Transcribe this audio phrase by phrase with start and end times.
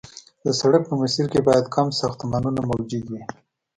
[0.45, 3.23] د سړک په مسیر کې باید کم ساختمانونه موجود وي